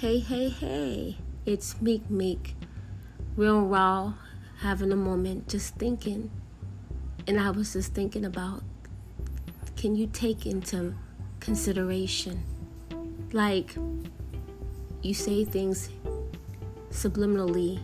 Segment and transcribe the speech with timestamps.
[0.00, 2.56] Hey, hey, hey, it's Meek Meek,
[3.36, 4.14] real raw,
[4.60, 6.30] having a moment, just thinking.
[7.26, 8.62] And I was just thinking about
[9.76, 10.94] can you take into
[11.38, 12.42] consideration,
[13.32, 13.76] like,
[15.02, 15.90] you say things
[16.90, 17.82] subliminally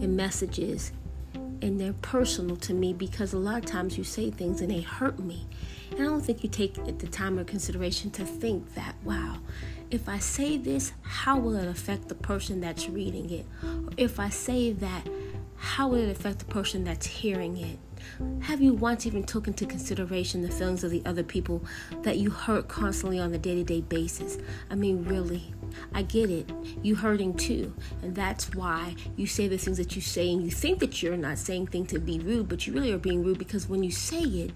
[0.00, 0.92] in messages,
[1.62, 4.80] and they're personal to me because a lot of times you say things and they
[4.80, 5.46] hurt me.
[5.90, 9.38] And I don't think you take the time or consideration to think that, wow,
[9.90, 13.46] if I say this, how will it affect the person that's reading it?
[13.62, 15.06] Or if I say that,
[15.58, 17.78] how will it affect the person that's hearing it?
[18.42, 21.64] Have you once even taken into consideration the feelings of the other people
[22.02, 24.38] that you hurt constantly on a day to day basis?
[24.70, 25.52] I mean, really,
[25.92, 26.50] I get it.
[26.82, 27.74] You hurting too.
[28.02, 31.16] And that's why you say the things that you say and you think that you're
[31.16, 33.90] not saying things to be rude, but you really are being rude because when you
[33.90, 34.52] say it,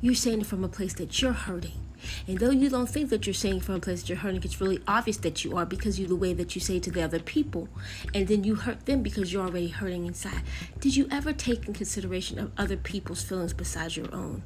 [0.00, 1.87] you're saying it from a place that you're hurting.
[2.26, 4.60] And though you don't think that you're saying from a place that you're hurting, it's
[4.60, 7.20] really obvious that you are because you the way that you say to the other
[7.20, 7.68] people.
[8.14, 10.42] And then you hurt them because you're already hurting inside.
[10.80, 14.42] Did you ever take in consideration of other people's feelings besides your own?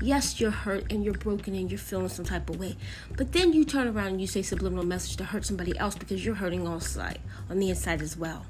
[0.00, 2.76] Yes, you're hurt and you're broken and you're feeling some type of way.
[3.16, 6.24] But then you turn around and you say subliminal message to hurt somebody else because
[6.24, 8.46] you're hurting on side on the inside as well.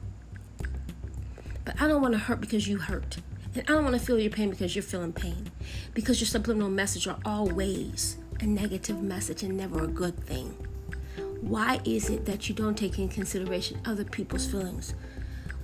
[1.65, 3.19] But I don't want to hurt because you hurt.
[3.55, 5.51] And I don't want to feel your pain because you're feeling pain.
[5.95, 10.55] Because your subliminal message are always a negative message and never a good thing.
[11.41, 14.95] Why is it that you don't take in consideration other people's feelings?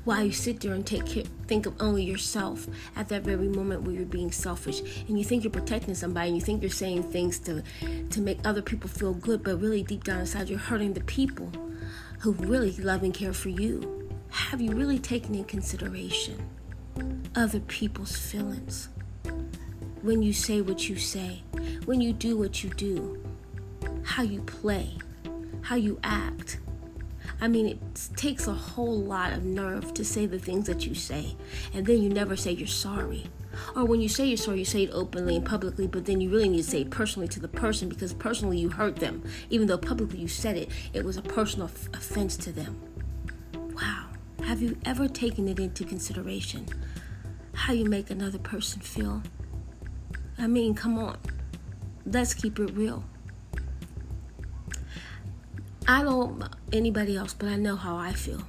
[0.04, 3.82] Why you sit there and take care, think of only yourself at that very moment
[3.82, 7.02] where you're being selfish and you think you're protecting somebody and you think you're saying
[7.02, 7.62] things to
[8.08, 11.52] to make other people feel good, but really deep down inside you're hurting the people
[12.20, 14.08] who really love and care for you.
[14.30, 16.48] Have you really taken in consideration
[17.34, 18.88] other people's feelings
[20.02, 21.42] when you say what you say?
[21.84, 23.20] when you do what you do,
[24.04, 24.96] how you play,
[25.62, 26.60] how you act.
[27.40, 30.94] I mean, it takes a whole lot of nerve to say the things that you
[30.94, 31.36] say,
[31.72, 33.26] and then you never say you're sorry.
[33.74, 36.30] Or when you say you're sorry, you say it openly and publicly, but then you
[36.30, 39.22] really need to say it personally to the person because personally you hurt them.
[39.48, 42.80] Even though publicly you said it, it was a personal f- offense to them.
[43.74, 44.06] Wow.
[44.44, 46.66] Have you ever taken it into consideration?
[47.52, 49.22] How you make another person feel?
[50.40, 51.18] I mean, come on
[52.06, 53.04] let's keep it real.
[55.86, 58.42] I don't anybody else, but I know how I feel.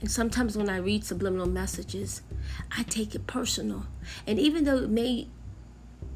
[0.00, 2.22] And sometimes when I read subliminal messages,
[2.76, 3.86] I take it personal.
[4.26, 5.28] And even though it may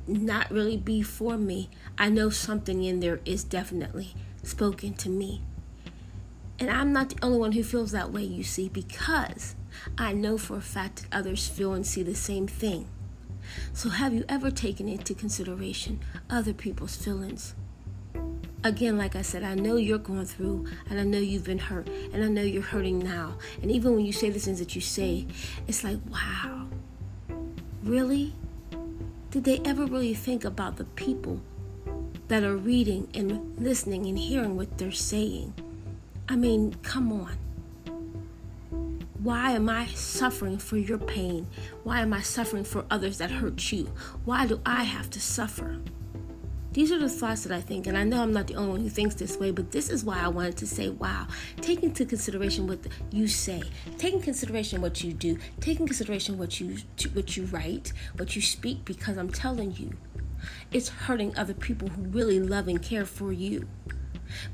[0.07, 5.43] not really be for me, I know something in there is definitely spoken to me.
[6.59, 9.55] And I'm not the only one who feels that way, you see, because
[9.97, 12.89] I know for a fact that others feel and see the same thing.
[13.73, 17.55] So, have you ever taken into consideration other people's feelings?
[18.63, 21.89] Again, like I said, I know you're going through, and I know you've been hurt,
[22.13, 23.39] and I know you're hurting now.
[23.63, 25.27] And even when you say the things that you say,
[25.67, 26.69] it's like, wow,
[27.83, 28.35] really?
[29.31, 31.41] Did they ever really think about the people
[32.29, 35.55] that are reading and listening and hearing what they're saying?
[36.29, 37.39] I mean, come on.
[39.23, 41.47] Why am I suffering for your pain?
[41.85, 43.93] Why am I suffering for others that hurt you?
[44.25, 45.79] Why do I have to suffer?
[46.73, 48.81] These are the thoughts that I think, and I know I'm not the only one
[48.81, 51.27] who thinks this way, but this is why I wanted to say, wow,
[51.61, 52.79] take into consideration what
[53.11, 53.63] you say,
[53.99, 56.79] take into consideration what you do, take into consideration what you
[57.13, 59.91] what you write, what you speak, because I'm telling you,
[60.73, 63.69] it's hurting other people who really love and care for you.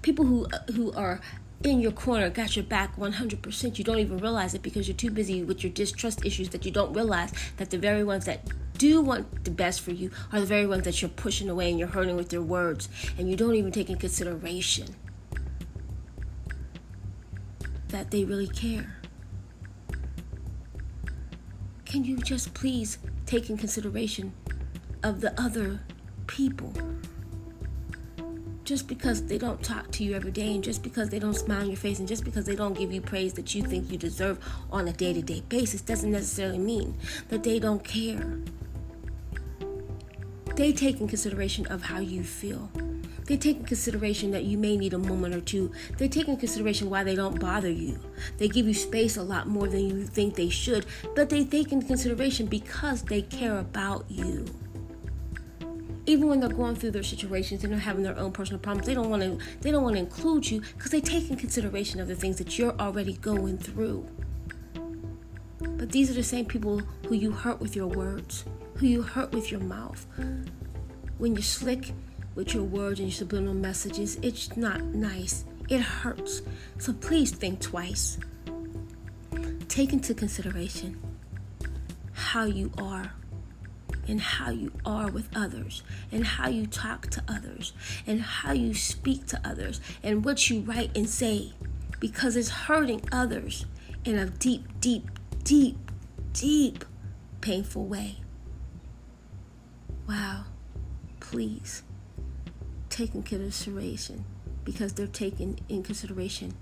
[0.02, 1.20] People who who are
[1.64, 3.78] in your corner, got your back 100%.
[3.78, 6.70] You don't even realize it because you're too busy with your distrust issues that you
[6.70, 8.46] don't realize that the very ones that
[8.78, 11.78] do want the best for you are the very ones that you're pushing away and
[11.78, 14.94] you're hurting with your words and you don't even take in consideration
[17.88, 18.98] that they really care.
[21.84, 24.32] Can you just please take in consideration
[25.02, 25.80] of the other
[26.26, 26.72] people?
[28.66, 31.60] Just because they don't talk to you every day and just because they don't smile
[31.62, 33.96] in your face and just because they don't give you praise that you think you
[33.96, 34.38] deserve
[34.72, 36.98] on a day to day basis doesn't necessarily mean
[37.28, 38.38] that they don't care.
[40.56, 42.68] They take in consideration of how you feel.
[43.26, 45.70] They take in consideration that you may need a moment or two.
[45.98, 48.00] They take in consideration why they don't bother you.
[48.38, 51.70] They give you space a lot more than you think they should, but they take
[51.70, 54.46] in consideration because they care about you
[56.06, 58.94] even when they're going through their situations and they're having their own personal problems, they
[58.94, 62.08] don't want to they don't want to include you because they take in consideration of
[62.08, 64.06] the things that you're already going through.
[65.58, 68.44] But these are the same people who you hurt with your words,
[68.76, 70.06] who you hurt with your mouth.
[71.18, 71.92] When you're slick
[72.34, 75.44] with your words and your subliminal messages, it's not nice.
[75.68, 76.42] It hurts.
[76.78, 78.18] So please think twice.
[79.68, 81.00] Take into consideration
[82.12, 83.12] how you are
[84.08, 85.82] and how you are with others
[86.12, 87.72] and how you talk to others
[88.06, 91.52] and how you speak to others and what you write and say
[92.00, 93.66] because it's hurting others
[94.04, 95.10] in a deep, deep,
[95.42, 95.90] deep,
[96.32, 96.84] deep,
[97.40, 98.16] painful way.
[100.08, 100.44] Wow.
[101.20, 101.82] Please
[102.88, 104.24] take in consideration
[104.64, 106.54] because they're taking in consideration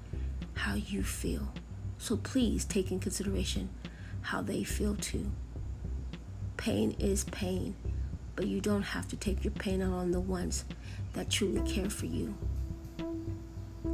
[0.55, 1.52] how you feel.
[1.99, 3.70] So please take in consideration
[4.23, 5.31] how they feel too.
[6.64, 7.76] Pain is pain,
[8.37, 10.64] but you don't have to take your pain out on the ones
[11.12, 12.34] that truly care for you.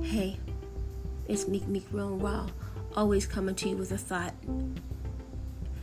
[0.02, 0.38] Hey,
[1.26, 2.48] it's Meek Meek Real Raw,
[2.94, 4.34] always coming to you with a thought.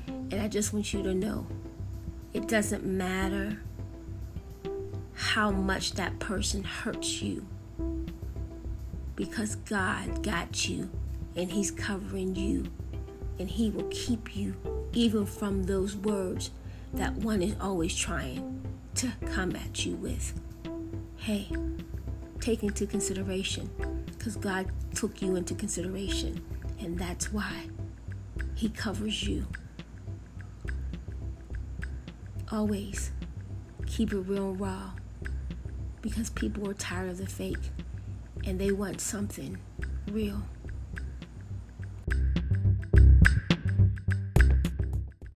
[0.07, 1.45] And I just want you to know
[2.34, 3.60] it doesn't matter
[5.13, 7.45] how much that person hurts you
[9.18, 10.89] because God got you
[11.36, 12.72] and He's covering you
[13.39, 14.56] and He will keep you
[14.94, 16.51] even from those words
[16.94, 18.62] that one is always trying
[18.95, 20.34] to come at you with.
[21.18, 21.50] Hey,
[22.39, 23.69] take into consideration
[24.18, 26.42] because God took you into consideration,
[26.80, 27.68] and that's why
[28.56, 29.48] He covers you.
[32.51, 33.12] Always
[33.86, 34.92] keep it real and raw
[36.01, 37.72] because people are tired of the fake
[38.45, 39.57] and they want something
[40.12, 40.44] real.